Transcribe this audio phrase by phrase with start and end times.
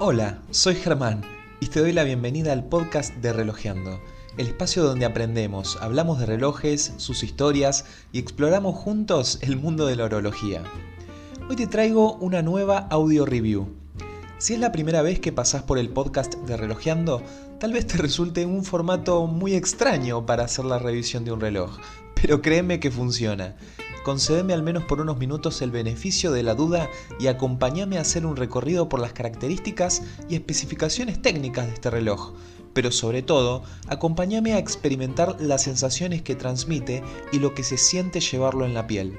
[0.00, 1.22] Hola, soy Germán
[1.58, 3.98] y te doy la bienvenida al podcast de Relojeando,
[4.36, 9.96] el espacio donde aprendemos, hablamos de relojes, sus historias y exploramos juntos el mundo de
[9.96, 10.62] la horología.
[11.50, 13.74] Hoy te traigo una nueva audio review.
[14.38, 17.20] Si es la primera vez que pasás por el podcast de Relojeando,
[17.58, 21.76] tal vez te resulte un formato muy extraño para hacer la revisión de un reloj,
[22.14, 23.56] pero créeme que funciona
[24.08, 26.88] concédeme al menos por unos minutos el beneficio de la duda
[27.20, 32.32] y acompáñame a hacer un recorrido por las características y especificaciones técnicas de este reloj,
[32.72, 37.02] pero sobre todo, acompáñame a experimentar las sensaciones que transmite
[37.32, 39.18] y lo que se siente llevarlo en la piel.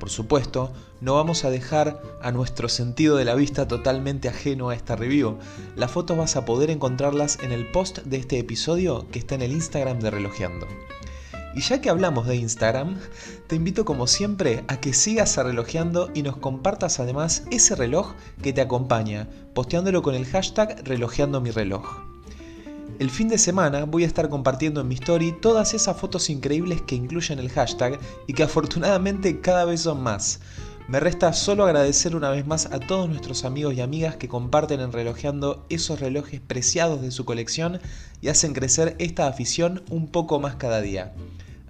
[0.00, 4.74] Por supuesto, no vamos a dejar a nuestro sentido de la vista totalmente ajeno a
[4.74, 5.36] esta review.
[5.76, 9.42] Las fotos vas a poder encontrarlas en el post de este episodio que está en
[9.42, 10.66] el Instagram de Relojeando.
[11.56, 12.96] Y ya que hablamos de Instagram,
[13.46, 18.52] te invito como siempre a que sigas relojeando y nos compartas además ese reloj que
[18.52, 21.84] te acompaña, posteándolo con el hashtag relojeando mi reloj.
[22.98, 26.82] El fin de semana voy a estar compartiendo en mi story todas esas fotos increíbles
[26.82, 30.40] que incluyen el hashtag y que afortunadamente cada vez son más.
[30.86, 34.80] Me resta solo agradecer una vez más a todos nuestros amigos y amigas que comparten
[34.80, 37.80] en Relojeando esos relojes preciados de su colección
[38.20, 41.14] y hacen crecer esta afición un poco más cada día.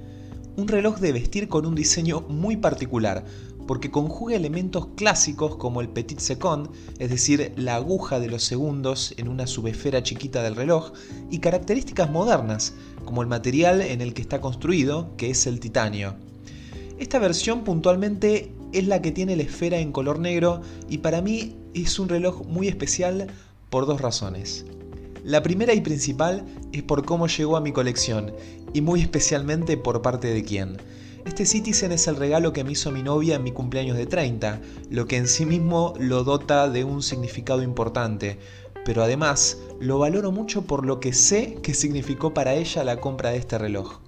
[0.56, 3.24] un reloj de vestir con un diseño muy particular,
[3.66, 9.14] porque conjuga elementos clásicos como el petit second, es decir, la aguja de los segundos
[9.16, 10.92] en una subesfera chiquita del reloj,
[11.30, 12.74] y características modernas,
[13.04, 16.16] como el material en el que está construido, que es el titanio.
[16.98, 21.56] Esta versión puntualmente es la que tiene la esfera en color negro y para mí
[21.74, 23.28] es un reloj muy especial
[23.70, 24.66] por dos razones.
[25.24, 28.32] La primera y principal es por cómo llegó a mi colección
[28.72, 30.78] y muy especialmente por parte de quién.
[31.26, 34.62] Este Citizen es el regalo que me hizo mi novia en mi cumpleaños de 30,
[34.88, 38.38] lo que en sí mismo lo dota de un significado importante,
[38.86, 43.28] pero además lo valoro mucho por lo que sé que significó para ella la compra
[43.28, 43.98] de este reloj.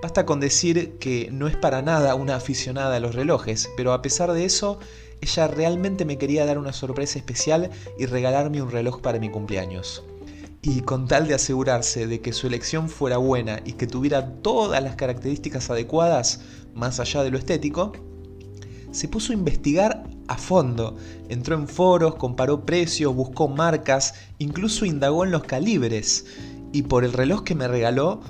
[0.00, 4.00] Basta con decir que no es para nada una aficionada a los relojes, pero a
[4.00, 4.78] pesar de eso,
[5.20, 10.02] ella realmente me quería dar una sorpresa especial y regalarme un reloj para mi cumpleaños
[10.62, 14.82] y con tal de asegurarse de que su elección fuera buena y que tuviera todas
[14.82, 16.40] las características adecuadas,
[16.74, 17.92] más allá de lo estético,
[18.90, 20.96] se puso a investigar a fondo.
[21.28, 26.26] Entró en foros, comparó precios, buscó marcas, incluso indagó en los calibres.
[26.72, 28.20] Y por el reloj que me regaló,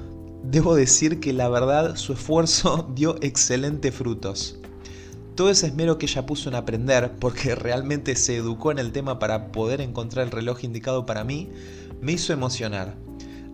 [0.43, 4.59] debo decir que la verdad su esfuerzo dio excelentes frutos.
[5.35, 9.21] Todo ese esmero que ella puso en aprender, porque realmente se educó en el tema
[9.21, 11.49] para poder encontrar el reloj indicado para mí,
[12.01, 12.97] me hizo emocionar.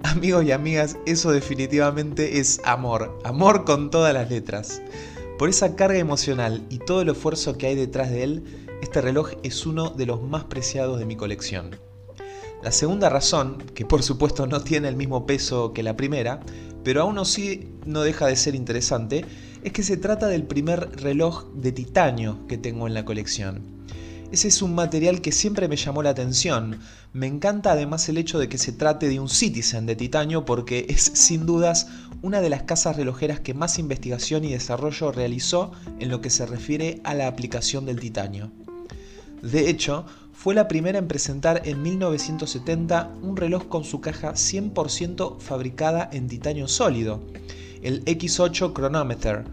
[0.03, 4.83] Amigos y amigas, eso definitivamente es amor, amor con todas las letras.
[5.39, 8.45] Por esa carga emocional y todo el esfuerzo que hay detrás de él,
[8.83, 11.77] este reloj es uno de los más preciados de mi colección.
[12.63, 16.41] La segunda razón, que por supuesto no tiene el mismo peso que la primera,
[16.83, 19.25] pero aún así no deja de ser interesante,
[19.63, 23.74] es que se trata del primer reloj de titanio que tengo en la colección.
[24.35, 26.81] Ese es un material que siempre me llamó la atención.
[27.13, 30.87] Me encanta además el hecho de que se trate de un Citizen de titanio porque
[30.89, 31.87] es sin dudas
[32.21, 36.47] una de las casas relojeras que más investigación y desarrollo realizó en lo que se
[36.47, 38.51] refiere a la aplicación del titanio.
[39.41, 45.39] De hecho, fue la primera en presentar en 1970 un reloj con su caja 100%
[45.39, 47.23] fabricada en titanio sólido,
[47.83, 49.45] el X8 Chronometer,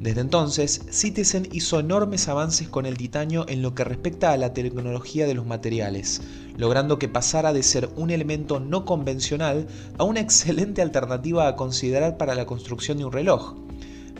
[0.00, 4.52] desde entonces, Citizen hizo enormes avances con el titanio en lo que respecta a la
[4.52, 6.22] tecnología de los materiales,
[6.56, 9.66] logrando que pasara de ser un elemento no convencional
[9.98, 13.56] a una excelente alternativa a considerar para la construcción de un reloj.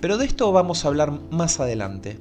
[0.00, 2.19] Pero de esto vamos a hablar más adelante.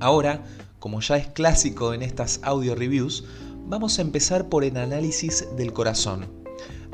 [0.00, 0.42] Ahora,
[0.80, 3.24] como ya es clásico en estas audio reviews,
[3.68, 6.26] vamos a empezar por el análisis del corazón.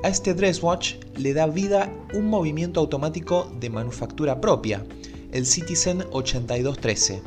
[0.02, 4.84] A este dress watch le da vida un movimiento automático de manufactura propia,
[5.32, 7.22] el Citizen 8213.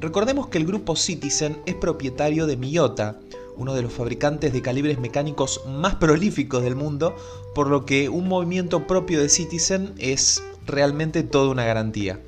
[0.00, 3.20] Recordemos que el grupo Citizen es propietario de Miyota,
[3.56, 7.14] uno de los fabricantes de calibres mecánicos más prolíficos del mundo,
[7.54, 12.20] por lo que un movimiento propio de Citizen es realmente toda una garantía.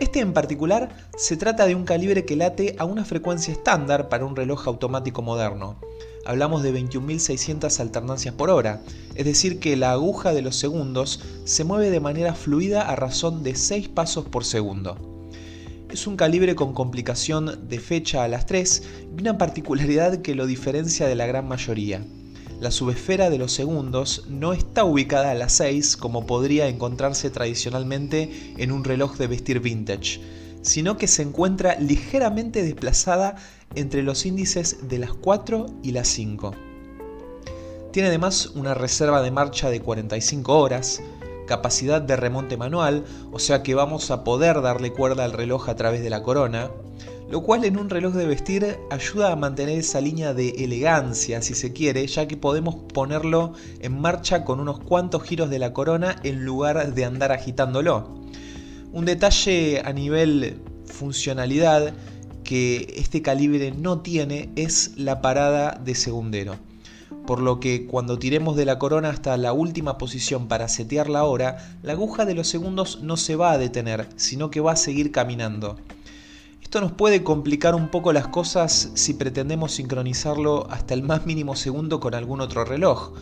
[0.00, 4.24] Este en particular se trata de un calibre que late a una frecuencia estándar para
[4.24, 5.78] un reloj automático moderno.
[6.26, 8.82] Hablamos de 21.600 alternancias por hora,
[9.14, 13.44] es decir que la aguja de los segundos se mueve de manera fluida a razón
[13.44, 14.98] de 6 pasos por segundo.
[15.90, 18.82] Es un calibre con complicación de fecha a las 3
[19.16, 22.04] y una particularidad que lo diferencia de la gran mayoría.
[22.60, 28.54] La subesfera de los segundos no está ubicada a las 6 como podría encontrarse tradicionalmente
[28.56, 30.20] en un reloj de vestir vintage,
[30.62, 33.36] sino que se encuentra ligeramente desplazada
[33.74, 36.54] entre los índices de las 4 y las 5.
[37.92, 41.02] Tiene además una reserva de marcha de 45 horas,
[41.46, 45.76] capacidad de remonte manual, o sea que vamos a poder darle cuerda al reloj a
[45.76, 46.70] través de la corona,
[47.28, 51.54] lo cual en un reloj de vestir ayuda a mantener esa línea de elegancia, si
[51.54, 56.16] se quiere, ya que podemos ponerlo en marcha con unos cuantos giros de la corona
[56.22, 58.08] en lugar de andar agitándolo.
[58.92, 61.94] Un detalle a nivel funcionalidad
[62.44, 66.56] que este calibre no tiene es la parada de segundero
[67.26, 71.24] por lo que cuando tiremos de la corona hasta la última posición para setear la
[71.24, 74.76] hora, la aguja de los segundos no se va a detener, sino que va a
[74.76, 75.76] seguir caminando.
[76.74, 81.54] Esto nos puede complicar un poco las cosas si pretendemos sincronizarlo hasta el más mínimo
[81.54, 83.12] segundo con algún otro reloj,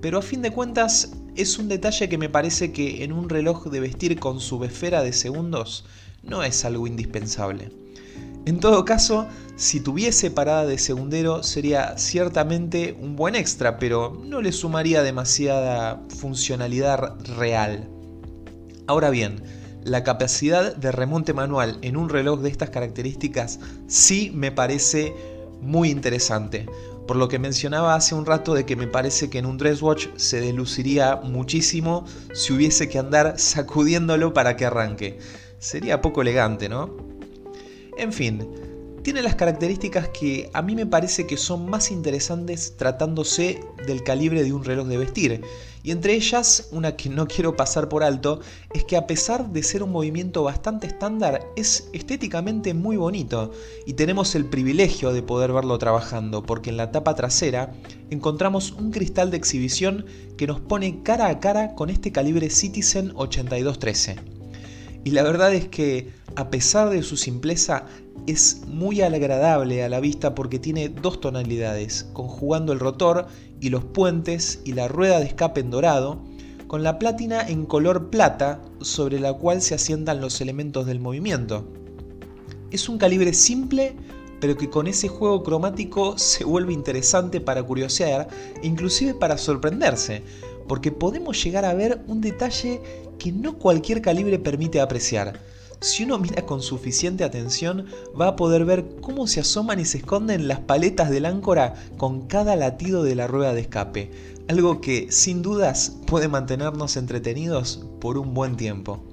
[0.00, 3.68] pero a fin de cuentas es un detalle que me parece que en un reloj
[3.68, 5.84] de vestir con subesfera de segundos
[6.24, 7.70] no es algo indispensable.
[8.44, 14.42] En todo caso, si tuviese parada de segundero sería ciertamente un buen extra, pero no
[14.42, 17.88] le sumaría demasiada funcionalidad real.
[18.88, 19.44] Ahora bien,
[19.86, 25.14] la capacidad de remonte manual en un reloj de estas características sí me parece
[25.60, 26.66] muy interesante.
[27.06, 29.80] Por lo que mencionaba hace un rato de que me parece que en un dress
[29.80, 32.04] watch se desluciría muchísimo
[32.34, 35.18] si hubiese que andar sacudiéndolo para que arranque.
[35.60, 36.96] Sería poco elegante, ¿no?
[37.96, 38.46] En fin,
[39.06, 44.42] tiene las características que a mí me parece que son más interesantes tratándose del calibre
[44.42, 45.42] de un reloj de vestir.
[45.84, 48.40] Y entre ellas, una que no quiero pasar por alto,
[48.74, 53.52] es que a pesar de ser un movimiento bastante estándar, es estéticamente muy bonito
[53.86, 57.72] y tenemos el privilegio de poder verlo trabajando, porque en la tapa trasera
[58.10, 60.06] encontramos un cristal de exhibición
[60.36, 64.16] que nos pone cara a cara con este calibre Citizen 8213.
[65.04, 67.86] Y la verdad es que, a pesar de su simpleza,
[68.26, 73.26] es muy agradable a la vista porque tiene dos tonalidades, conjugando el rotor
[73.60, 76.22] y los puentes y la rueda de escape en dorado,
[76.66, 81.66] con la plátina en color plata sobre la cual se asientan los elementos del movimiento.
[82.70, 83.94] Es un calibre simple,
[84.40, 88.28] pero que con ese juego cromático se vuelve interesante para curiosear
[88.62, 90.22] e inclusive para sorprenderse,
[90.66, 92.80] porque podemos llegar a ver un detalle
[93.18, 95.40] que no cualquier calibre permite apreciar.
[95.80, 97.86] Si uno mira con suficiente atención,
[98.18, 102.26] va a poder ver cómo se asoman y se esconden las paletas del áncora con
[102.26, 104.10] cada latido de la rueda de escape,
[104.48, 109.04] algo que sin dudas puede mantenernos entretenidos por un buen tiempo.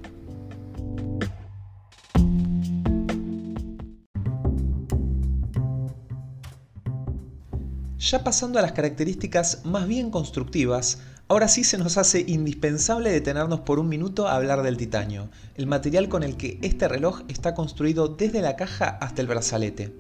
[8.00, 13.62] Ya pasando a las características más bien constructivas, Ahora sí se nos hace indispensable detenernos
[13.62, 17.56] por un minuto a hablar del titanio, el material con el que este reloj está
[17.56, 19.96] construido desde la caja hasta el brazalete.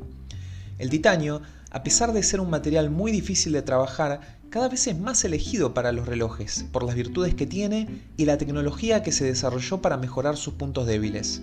[0.80, 1.42] El titanio,
[1.72, 4.20] a pesar de ser un material muy difícil de trabajar,
[4.50, 8.38] cada vez es más elegido para los relojes, por las virtudes que tiene y la
[8.38, 11.42] tecnología que se desarrolló para mejorar sus puntos débiles.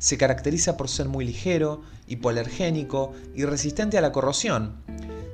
[0.00, 4.74] Se caracteriza por ser muy ligero, hipoalergénico y resistente a la corrosión,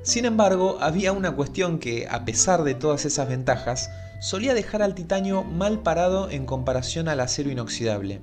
[0.03, 4.95] sin embargo, había una cuestión que, a pesar de todas esas ventajas, solía dejar al
[4.95, 8.19] titanio mal parado en comparación al acero inoxidable,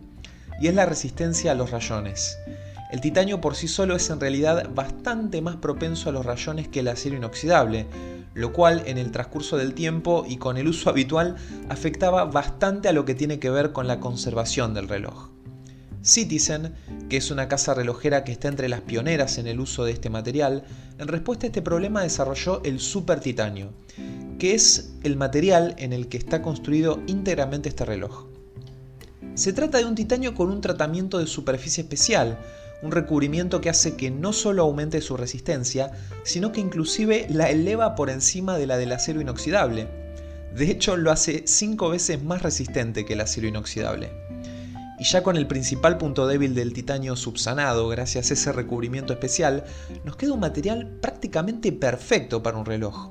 [0.61, 2.39] y es la resistencia a los rayones.
[2.93, 6.81] El titanio por sí solo es en realidad bastante más propenso a los rayones que
[6.81, 7.87] el acero inoxidable,
[8.35, 11.37] lo cual en el transcurso del tiempo y con el uso habitual
[11.71, 15.30] afectaba bastante a lo que tiene que ver con la conservación del reloj.
[16.03, 16.75] Citizen,
[17.11, 20.09] que es una casa relojera que está entre las pioneras en el uso de este
[20.09, 20.65] material,
[20.99, 23.71] en respuesta a este problema desarrolló el super titanio,
[24.39, 28.25] que es el material en el que está construido íntegramente este reloj.
[29.35, 32.39] Se trata de un titanio con un tratamiento de superficie especial,
[32.83, 35.93] un recubrimiento que hace que no solo aumente su resistencia,
[36.25, 39.87] sino que inclusive la eleva por encima de la del acero inoxidable.
[40.57, 44.11] De hecho, lo hace 5 veces más resistente que el acero inoxidable
[45.01, 49.65] y ya con el principal punto débil del titanio subsanado gracias a ese recubrimiento especial,
[50.05, 53.09] nos queda un material prácticamente perfecto para un reloj.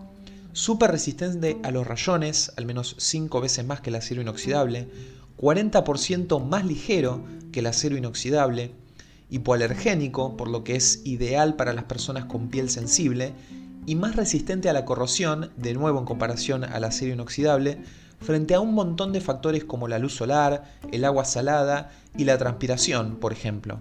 [0.53, 4.87] Súper resistente a los rayones, al menos 5 veces más que el acero inoxidable,
[5.37, 8.71] 40% más ligero que el acero inoxidable,
[9.31, 13.33] hipoalergénico, por lo que es ideal para las personas con piel sensible,
[13.87, 17.79] y más resistente a la corrosión, de nuevo en comparación al acero inoxidable,
[18.19, 22.37] frente a un montón de factores como la luz solar, el agua salada y la
[22.37, 23.79] transpiración, por ejemplo.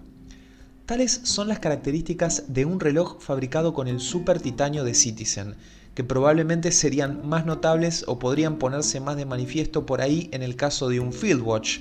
[0.86, 5.56] Tales son las características de un reloj fabricado con el super titanio de Citizen,
[5.94, 10.56] que probablemente serían más notables o podrían ponerse más de manifiesto por ahí en el
[10.56, 11.80] caso de un Field Watch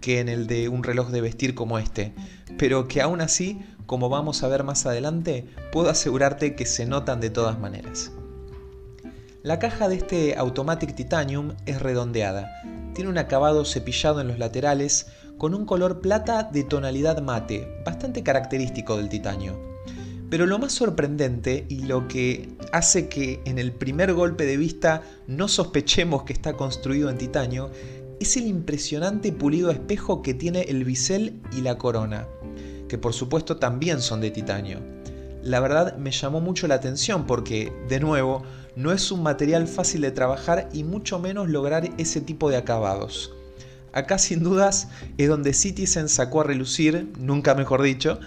[0.00, 2.12] que en el de un reloj de vestir como este,
[2.58, 7.20] pero que aún así, como vamos a ver más adelante, puedo asegurarte que se notan
[7.20, 8.10] de todas maneras.
[9.42, 12.62] La caja de este Automatic Titanium es redondeada,
[12.94, 18.22] tiene un acabado cepillado en los laterales con un color plata de tonalidad mate, bastante
[18.22, 19.58] característico del titanio.
[20.30, 25.02] Pero lo más sorprendente y lo que hace que en el primer golpe de vista
[25.26, 27.72] no sospechemos que está construido en titanio
[28.20, 32.28] es el impresionante pulido espejo que tiene el bisel y la corona,
[32.88, 34.78] que por supuesto también son de titanio.
[35.42, 38.44] La verdad me llamó mucho la atención porque, de nuevo,
[38.76, 43.32] no es un material fácil de trabajar y mucho menos lograr ese tipo de acabados.
[43.92, 44.88] Acá sin dudas
[45.18, 48.18] es donde Citizen sacó a relucir, nunca mejor dicho,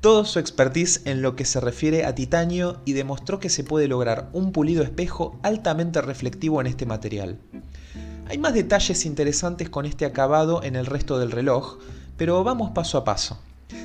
[0.00, 3.86] todo su expertise en lo que se refiere a titanio y demostró que se puede
[3.86, 7.38] lograr un pulido espejo altamente reflectivo en este material.
[8.28, 11.78] Hay más detalles interesantes con este acabado en el resto del reloj,
[12.16, 13.38] pero vamos paso a paso.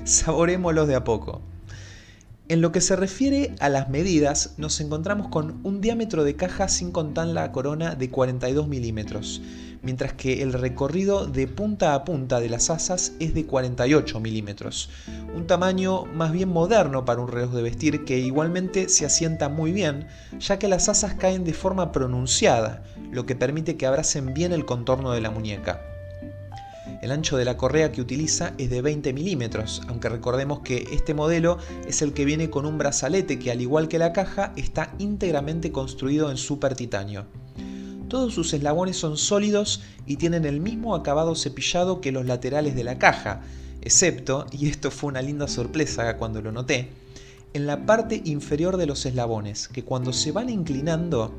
[0.05, 1.41] Saborémoslos de a poco.
[2.49, 6.69] En lo que se refiere a las medidas, nos encontramos con un diámetro de caja
[6.69, 9.41] sin contar la corona de 42 milímetros,
[9.81, 14.89] mientras que el recorrido de punta a punta de las asas es de 48 milímetros,
[15.35, 19.73] un tamaño más bien moderno para un reloj de vestir que igualmente se asienta muy
[19.73, 20.07] bien,
[20.39, 24.63] ya que las asas caen de forma pronunciada, lo que permite que abracen bien el
[24.63, 25.81] contorno de la muñeca.
[27.01, 31.13] El ancho de la correa que utiliza es de 20 milímetros, aunque recordemos que este
[31.13, 34.93] modelo es el que viene con un brazalete que al igual que la caja está
[34.97, 37.25] íntegramente construido en super titanio.
[38.07, 42.83] Todos sus eslabones son sólidos y tienen el mismo acabado cepillado que los laterales de
[42.83, 43.41] la caja,
[43.81, 46.89] excepto, y esto fue una linda sorpresa cuando lo noté,
[47.53, 51.33] en la parte inferior de los eslabones, que cuando se van inclinando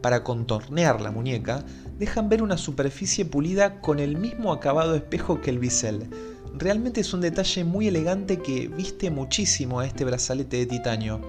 [0.00, 1.64] para contornear la muñeca,
[1.98, 6.08] dejan ver una superficie pulida con el mismo acabado espejo que el bisel.
[6.56, 11.20] Realmente es un detalle muy elegante que viste muchísimo a este brazalete de titanio.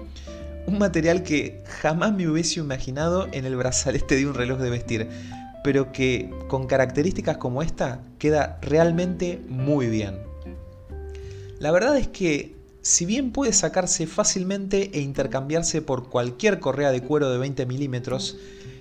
[0.66, 5.08] Un material que jamás me hubiese imaginado en el brazalete de un reloj de vestir,
[5.64, 10.18] pero que con características como esta queda realmente muy bien.
[11.58, 17.02] La verdad es que si bien puede sacarse fácilmente e intercambiarse por cualquier correa de
[17.02, 18.38] cuero de 20 milímetros,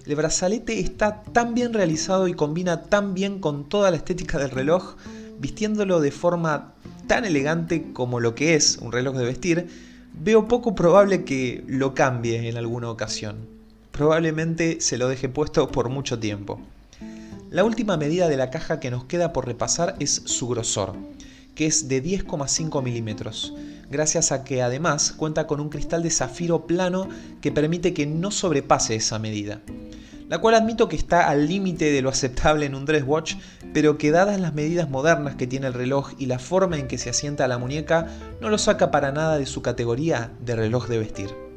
[0.08, 4.52] el brazalete está tan bien realizado y combina tan bien con toda la estética del
[4.52, 4.96] reloj,
[5.38, 6.74] vistiéndolo de forma
[7.08, 9.68] tan elegante como lo que es un reloj de vestir,
[10.14, 13.50] veo poco probable que lo cambie en alguna ocasión.
[13.92, 16.62] Probablemente se lo deje puesto por mucho tiempo.
[17.50, 20.94] La última medida de la caja que nos queda por repasar es su grosor,
[21.54, 23.54] que es de 10,5 milímetros,
[23.92, 27.10] gracias a que además cuenta con un cristal de zafiro plano
[27.42, 29.62] que permite que no sobrepase esa medida
[30.30, 33.36] la cual admito que está al límite de lo aceptable en un dress watch,
[33.74, 36.98] pero que dadas las medidas modernas que tiene el reloj y la forma en que
[36.98, 38.08] se asienta la muñeca,
[38.42, 41.48] no lo saca para nada de su categoría de reloj de vestir.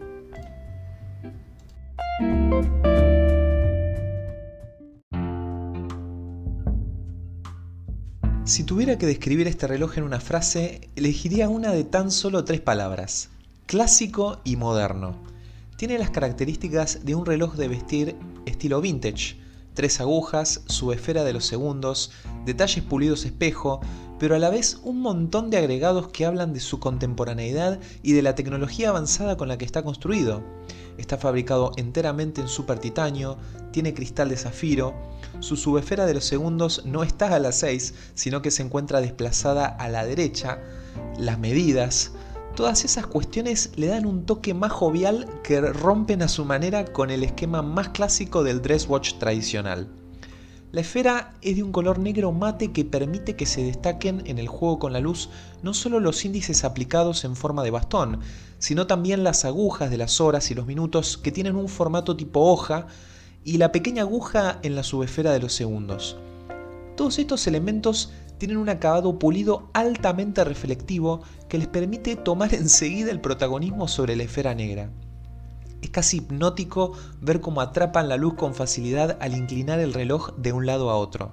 [8.44, 12.60] Si tuviera que describir este reloj en una frase, elegiría una de tan solo tres
[12.60, 13.30] palabras,
[13.66, 15.16] clásico y moderno.
[15.76, 18.16] Tiene las características de un reloj de vestir
[18.46, 19.36] estilo vintage,
[19.74, 22.12] tres agujas, su esfera de los segundos,
[22.44, 23.80] detalles pulidos espejo,
[24.18, 28.22] pero a la vez un montón de agregados que hablan de su contemporaneidad y de
[28.22, 30.42] la tecnología avanzada con la que está construido.
[30.98, 33.38] Está fabricado enteramente en super titanio,
[33.72, 34.94] tiene cristal de zafiro,
[35.38, 39.64] su subesfera de los segundos no está a las 6, sino que se encuentra desplazada
[39.64, 40.58] a la derecha,
[41.18, 42.12] las medidas,
[42.56, 47.10] Todas esas cuestiones le dan un toque más jovial que rompen a su manera con
[47.10, 49.88] el esquema más clásico del dress watch tradicional.
[50.72, 54.46] La esfera es de un color negro mate que permite que se destaquen en el
[54.46, 55.30] juego con la luz
[55.62, 58.20] no solo los índices aplicados en forma de bastón,
[58.58, 62.40] sino también las agujas de las horas y los minutos que tienen un formato tipo
[62.40, 62.86] hoja
[63.42, 66.16] y la pequeña aguja en la subesfera de los segundos.
[66.96, 73.20] Todos estos elementos tienen un acabado pulido altamente reflectivo que les permite tomar enseguida el
[73.20, 74.88] protagonismo sobre la esfera negra.
[75.82, 80.52] Es casi hipnótico ver cómo atrapan la luz con facilidad al inclinar el reloj de
[80.52, 81.32] un lado a otro.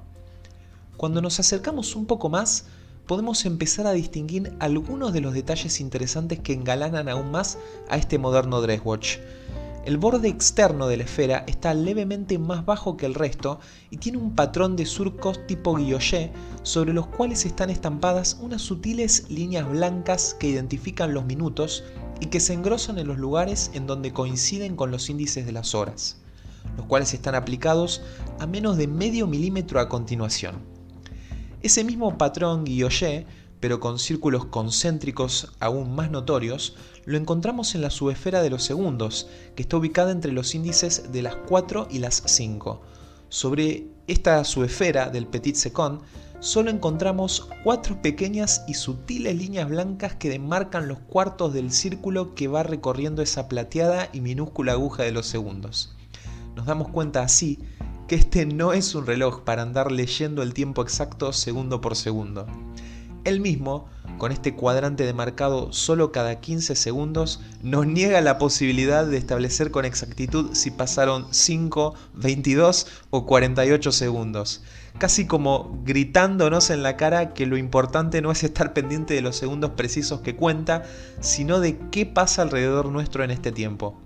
[0.97, 2.65] cuando nos acercamos un poco más,
[3.05, 8.17] podemos empezar a distinguir algunos de los detalles interesantes que engalanan aún más a este
[8.17, 9.19] moderno Dresswatch.
[9.87, 14.17] El borde externo de la esfera está levemente más bajo que el resto y tiene
[14.17, 20.35] un patrón de surcos tipo guilloché sobre los cuales están estampadas unas sutiles líneas blancas
[20.37, 21.85] que identifican los minutos
[22.19, 25.73] y que se engrosan en los lugares en donde coinciden con los índices de las
[25.73, 26.17] horas,
[26.75, 28.01] los cuales están aplicados
[28.39, 30.57] a menos de medio milímetro a continuación.
[31.61, 33.25] Ese mismo patrón guilloché
[33.59, 36.75] pero con círculos concéntricos aún más notorios,
[37.07, 41.21] lo encontramos en la subesfera de los segundos, que está ubicada entre los índices de
[41.21, 42.81] las 4 y las 5.
[43.29, 46.01] Sobre esta subesfera del Petit Second,
[46.41, 52.49] solo encontramos cuatro pequeñas y sutiles líneas blancas que demarcan los cuartos del círculo que
[52.49, 55.95] va recorriendo esa plateada y minúscula aguja de los segundos.
[56.57, 57.57] Nos damos cuenta así
[58.09, 62.47] que este no es un reloj para andar leyendo el tiempo exacto segundo por segundo.
[63.23, 63.87] Él mismo,
[64.17, 69.85] con este cuadrante demarcado solo cada 15 segundos, nos niega la posibilidad de establecer con
[69.85, 74.63] exactitud si pasaron 5, 22 o 48 segundos.
[74.97, 79.35] Casi como gritándonos en la cara que lo importante no es estar pendiente de los
[79.35, 80.83] segundos precisos que cuenta,
[81.19, 84.01] sino de qué pasa alrededor nuestro en este tiempo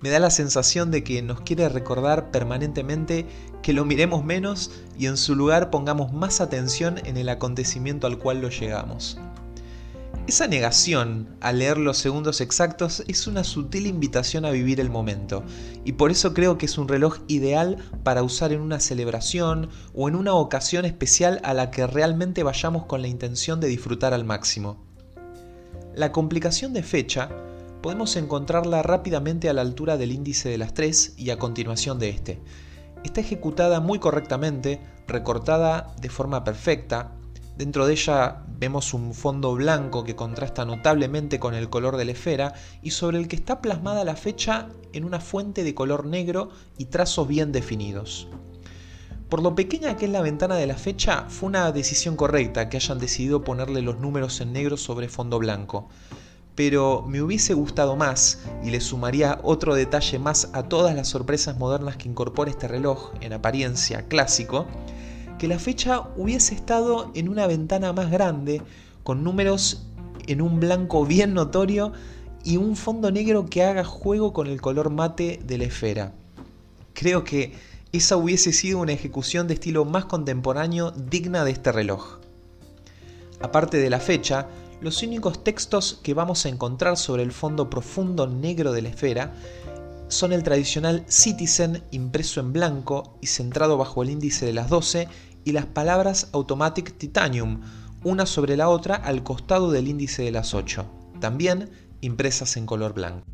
[0.00, 3.26] me da la sensación de que nos quiere recordar permanentemente
[3.62, 8.18] que lo miremos menos y en su lugar pongamos más atención en el acontecimiento al
[8.18, 9.18] cual lo llegamos.
[10.26, 15.42] Esa negación a leer los segundos exactos es una sutil invitación a vivir el momento,
[15.84, 20.08] y por eso creo que es un reloj ideal para usar en una celebración o
[20.08, 24.24] en una ocasión especial a la que realmente vayamos con la intención de disfrutar al
[24.24, 24.84] máximo.
[25.94, 27.30] La complicación de fecha
[27.80, 32.10] podemos encontrarla rápidamente a la altura del índice de las 3 y a continuación de
[32.10, 32.40] este.
[33.04, 37.12] Está ejecutada muy correctamente, recortada de forma perfecta.
[37.56, 42.12] Dentro de ella vemos un fondo blanco que contrasta notablemente con el color de la
[42.12, 46.50] esfera y sobre el que está plasmada la fecha en una fuente de color negro
[46.76, 48.28] y trazos bien definidos.
[49.30, 52.76] Por lo pequeña que es la ventana de la fecha, fue una decisión correcta que
[52.76, 55.88] hayan decidido ponerle los números en negro sobre fondo blanco
[56.54, 61.58] pero me hubiese gustado más, y le sumaría otro detalle más a todas las sorpresas
[61.58, 64.66] modernas que incorpora este reloj, en apariencia clásico,
[65.38, 68.62] que la fecha hubiese estado en una ventana más grande,
[69.02, 69.86] con números
[70.26, 71.92] en un blanco bien notorio
[72.44, 76.12] y un fondo negro que haga juego con el color mate de la esfera.
[76.94, 77.54] Creo que
[77.92, 82.18] esa hubiese sido una ejecución de estilo más contemporáneo digna de este reloj.
[83.40, 84.48] Aparte de la fecha,
[84.80, 89.34] los únicos textos que vamos a encontrar sobre el fondo profundo negro de la esfera
[90.08, 95.06] son el tradicional Citizen impreso en blanco y centrado bajo el índice de las 12
[95.44, 97.60] y las palabras Automatic Titanium,
[98.02, 100.86] una sobre la otra al costado del índice de las 8,
[101.20, 103.24] también impresas en color blanco.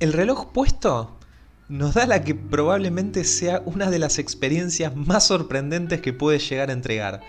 [0.00, 1.18] El reloj puesto
[1.68, 6.70] nos da la que probablemente sea una de las experiencias más sorprendentes que puede llegar
[6.70, 7.20] a entregar.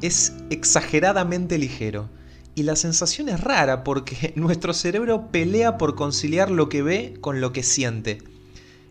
[0.00, 2.08] Es exageradamente ligero.
[2.54, 7.42] Y la sensación es rara porque nuestro cerebro pelea por conciliar lo que ve con
[7.42, 8.22] lo que siente.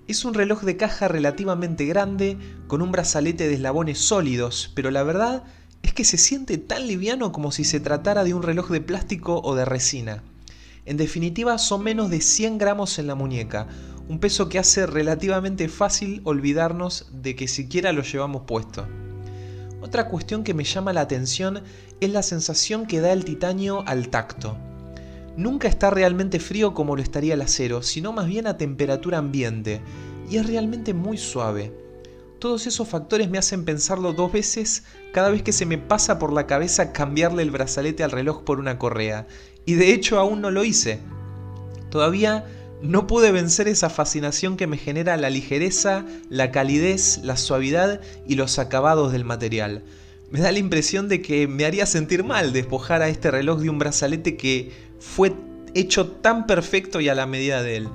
[0.07, 5.01] Es un reloj de caja relativamente grande, con un brazalete de eslabones sólidos, pero la
[5.01, 5.45] verdad
[5.81, 9.41] es que se siente tan liviano como si se tratara de un reloj de plástico
[9.43, 10.21] o de resina.
[10.85, 13.67] En definitiva, son menos de 100 gramos en la muñeca,
[14.07, 18.87] un peso que hace relativamente fácil olvidarnos de que siquiera lo llevamos puesto.
[19.81, 21.63] Otra cuestión que me llama la atención
[22.01, 24.57] es la sensación que da el titanio al tacto.
[25.37, 29.81] Nunca está realmente frío como lo estaría el acero, sino más bien a temperatura ambiente,
[30.29, 31.73] y es realmente muy suave.
[32.39, 36.31] Todos esos factores me hacen pensarlo dos veces cada vez que se me pasa por
[36.31, 39.27] la cabeza cambiarle el brazalete al reloj por una correa,
[39.65, 40.99] y de hecho aún no lo hice.
[41.89, 42.45] Todavía
[42.81, 48.35] no pude vencer esa fascinación que me genera la ligereza, la calidez, la suavidad y
[48.35, 49.83] los acabados del material.
[50.29, 53.69] Me da la impresión de que me haría sentir mal despojar a este reloj de
[53.69, 55.33] un brazalete que fue
[55.73, 57.89] hecho tan perfecto y a la medida de él.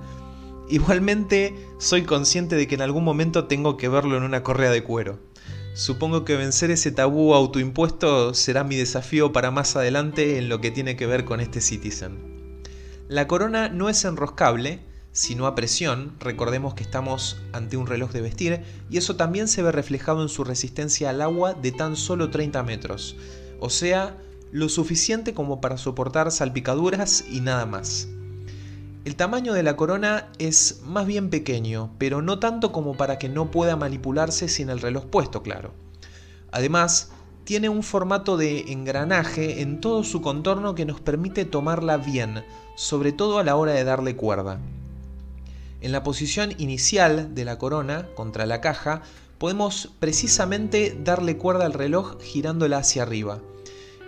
[0.69, 4.85] Igualmente soy consciente de que en algún momento tengo que verlo en una correa de
[4.85, 5.19] cuero.
[5.81, 10.71] Supongo que vencer ese tabú autoimpuesto será mi desafío para más adelante en lo que
[10.71, 12.61] tiene que ver con este Citizen.
[13.09, 14.81] La corona no es enroscable,
[15.13, 19.63] sino a presión, recordemos que estamos ante un reloj de vestir, y eso también se
[19.63, 23.17] ve reflejado en su resistencia al agua de tan solo 30 metros,
[23.59, 24.19] o sea,
[24.53, 28.07] lo suficiente como para soportar salpicaduras y nada más.
[29.07, 33.31] El tamaño de la corona es más bien pequeño, pero no tanto como para que
[33.31, 35.73] no pueda manipularse sin el reloj puesto, claro.
[36.53, 37.11] Además,
[37.45, 42.45] tiene un formato de engranaje en todo su contorno que nos permite tomarla bien,
[42.77, 44.61] sobre todo a la hora de darle cuerda.
[45.81, 49.01] En la posición inicial de la corona, contra la caja,
[49.39, 53.41] podemos precisamente darle cuerda al reloj girándola hacia arriba.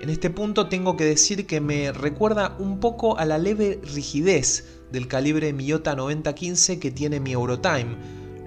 [0.02, 4.81] En este punto tengo que decir que me recuerda un poco a la leve rigidez
[4.92, 7.96] del calibre Miyota 9015 que tiene mi Eurotime,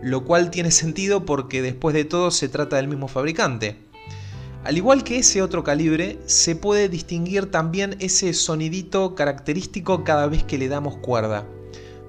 [0.04, 3.78] lo cual tiene sentido porque después de todo se trata del mismo fabricante.
[4.64, 10.44] Al igual que ese otro calibre, se puede distinguir también ese sonidito característico cada vez
[10.44, 11.46] que le damos cuerda.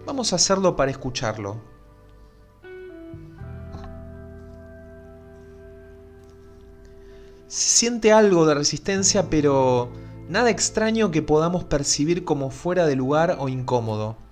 [0.07, 1.61] Vamos a hacerlo para escucharlo.
[7.47, 9.91] Se siente algo de resistencia, pero
[10.29, 14.26] nada extraño que podamos percibir como fuera de lugar o incómodo.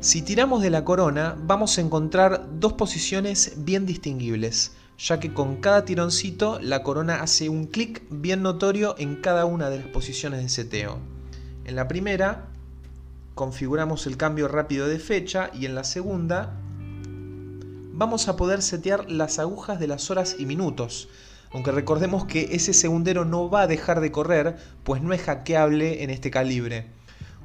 [0.00, 5.56] Si tiramos de la corona, vamos a encontrar dos posiciones bien distinguibles ya que con
[5.56, 10.42] cada tironcito la corona hace un clic bien notorio en cada una de las posiciones
[10.42, 10.98] de seteo.
[11.64, 12.48] En la primera
[13.34, 16.52] configuramos el cambio rápido de fecha y en la segunda
[17.92, 21.08] vamos a poder setear las agujas de las horas y minutos,
[21.52, 26.02] aunque recordemos que ese segundero no va a dejar de correr, pues no es hackeable
[26.02, 26.97] en este calibre.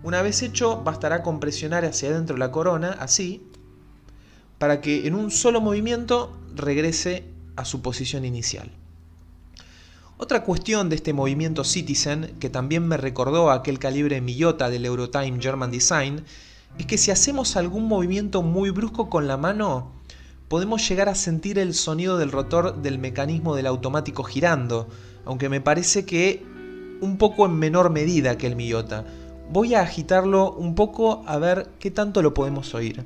[0.03, 3.47] Una vez hecho, bastará con presionar hacia adentro la corona, así,
[4.57, 7.23] para que en un solo movimiento regrese
[7.55, 8.69] a su posición inicial.
[10.17, 15.41] Otra cuestión de este movimiento Citizen, que también me recordó aquel calibre Miyota del Eurotime
[15.41, 16.23] German Design,
[16.77, 19.91] es que si hacemos algún movimiento muy brusco con la mano,
[20.49, 24.87] podemos llegar a sentir el sonido del rotor del mecanismo del automático girando,
[25.25, 26.45] aunque me parece que
[26.99, 29.05] un poco en menor medida que el Miyota.
[29.51, 33.03] Voy a agitarlo un poco a ver qué tanto lo podemos oír.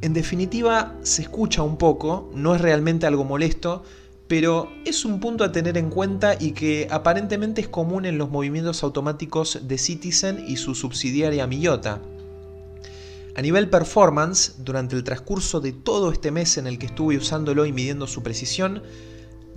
[0.00, 3.82] En definitiva, se escucha un poco, no es realmente algo molesto,
[4.28, 8.30] pero es un punto a tener en cuenta y que aparentemente es común en los
[8.30, 12.00] movimientos automáticos de Citizen y su subsidiaria Miyota.
[13.34, 17.66] A nivel performance, durante el transcurso de todo este mes en el que estuve usándolo
[17.66, 18.82] y midiendo su precisión,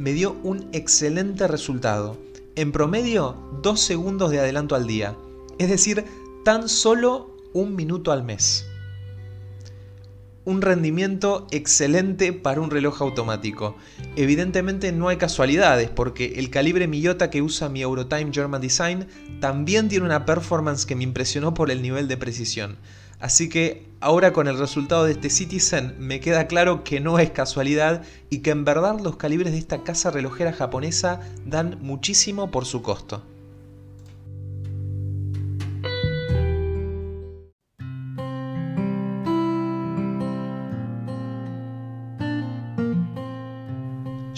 [0.02, 2.18] me dio un excelente resultado.
[2.56, 5.16] En promedio, 2 segundos de adelanto al día,
[5.60, 6.04] es decir,
[6.44, 8.66] tan solo un minuto al mes
[10.44, 13.76] un rendimiento excelente para un reloj automático.
[14.16, 19.08] Evidentemente no hay casualidades porque el calibre Miyota que usa mi Eurotime German Design
[19.40, 22.78] también tiene una performance que me impresionó por el nivel de precisión.
[23.22, 27.30] Así que ahora con el resultado de este Citizen me queda claro que no es
[27.30, 32.66] casualidad y que en verdad los calibres de esta casa relojera japonesa dan muchísimo por
[32.66, 33.24] su costo.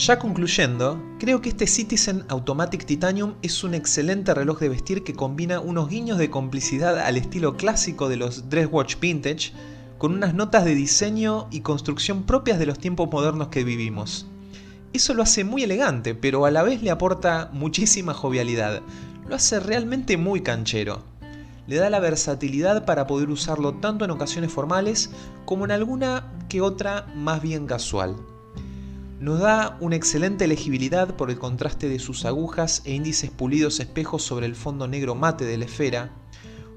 [0.06, 5.14] Ya concluyendo, creo que este Citizen Automatic Titanium es un excelente reloj de vestir que
[5.14, 9.54] combina unos guiños de complicidad al estilo clásico de los dress watch vintage
[9.98, 14.28] con unas notas de diseño y construcción propias de los tiempos modernos que vivimos.
[14.92, 18.82] Eso lo hace muy elegante, pero a la vez le aporta muchísima jovialidad.
[19.30, 21.02] Lo hace realmente muy canchero.
[21.66, 25.12] Le da la versatilidad para poder usarlo tanto en ocasiones formales
[25.46, 28.18] como en alguna que otra más bien casual.
[29.20, 34.24] Nos da una excelente legibilidad por el contraste de sus agujas e índices pulidos espejos
[34.24, 36.12] sobre el fondo negro mate de la esfera,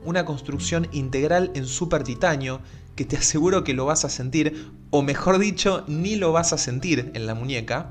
[0.04, 2.60] una construcción integral en super titanio
[2.94, 6.58] que te aseguro que lo vas a sentir, o mejor dicho, ni lo vas a
[6.58, 7.90] sentir en la muñeca.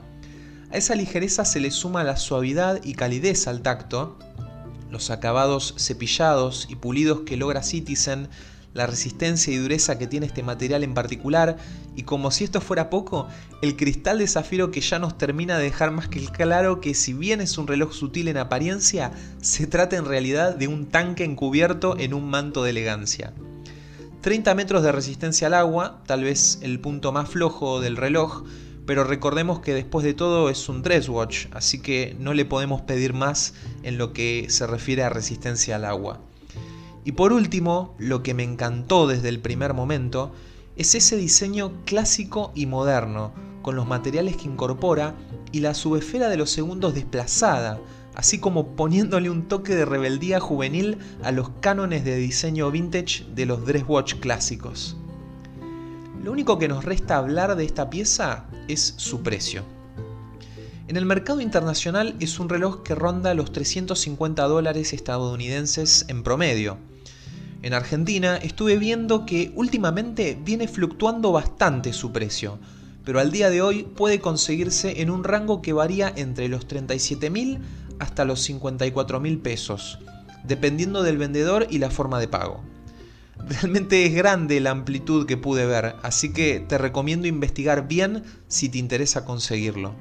[0.71, 4.17] A esa ligereza se le suma la suavidad y calidez al tacto,
[4.89, 8.29] los acabados cepillados y pulidos que logra Citizen
[8.73, 11.57] la resistencia y dureza que tiene este material en particular,
[11.95, 13.27] y como si esto fuera poco,
[13.61, 17.13] el cristal de zafiro que ya nos termina de dejar más que claro que si
[17.13, 21.97] bien es un reloj sutil en apariencia, se trata en realidad de un tanque encubierto
[21.97, 23.33] en un manto de elegancia.
[24.21, 28.43] 30 metros de resistencia al agua, tal vez el punto más flojo del reloj,
[28.85, 32.81] pero recordemos que después de todo es un dress watch, así que no le podemos
[32.81, 33.53] pedir más
[33.83, 36.21] en lo que se refiere a resistencia al agua.
[37.03, 40.33] Y por último, lo que me encantó desde el primer momento
[40.75, 45.15] es ese diseño clásico y moderno, con los materiales que incorpora
[45.51, 47.79] y la subesfera de los segundos desplazada,
[48.13, 53.45] así como poniéndole un toque de rebeldía juvenil a los cánones de diseño vintage de
[53.45, 54.97] los dress watch clásicos.
[56.21, 59.63] Lo único que nos resta hablar de esta pieza es su precio.
[60.87, 66.77] En el mercado internacional es un reloj que ronda los 350 dólares estadounidenses en promedio.
[67.65, 72.59] En Argentina estuve viendo que últimamente viene fluctuando bastante su precio,
[73.03, 77.57] pero al día de hoy puede conseguirse en un rango que varía entre los 37.000
[77.97, 79.97] hasta los 54.000 pesos,
[80.43, 82.63] dependiendo del vendedor y la forma de pago.
[83.49, 88.69] Realmente es grande la amplitud que pude ver, así que te recomiendo investigar bien si
[88.69, 89.95] te interesa conseguirlo.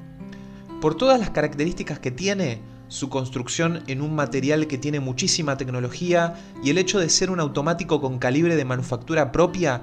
[0.81, 6.35] Por todas las características que tiene, su construcción en un material que tiene muchísima tecnología
[6.63, 9.81] y el hecho de ser un automático con calibre de manufactura propia,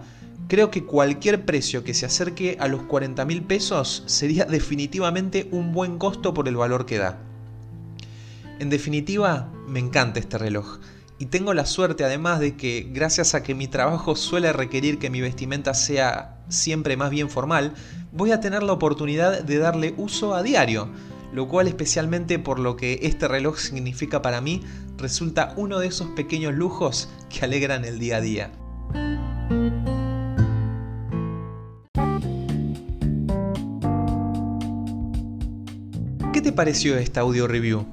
[0.49, 5.73] creo que cualquier precio que se acerque a los 40 mil pesos sería definitivamente un
[5.73, 7.19] buen costo por el valor que da.
[8.59, 10.79] En definitiva, me encanta este reloj.
[11.19, 15.11] Y tengo la suerte además de que, gracias a que mi trabajo suele requerir que
[15.11, 17.75] mi vestimenta sea siempre más bien formal,
[18.13, 20.89] voy a tener la oportunidad de darle uso a diario,
[21.33, 24.63] lo cual especialmente por lo que este reloj significa para mí,
[24.99, 28.53] resulta uno de esos pequeños lujos que alegran el día a día.
[36.33, 37.87] ¿Qué te pareció esta audio review?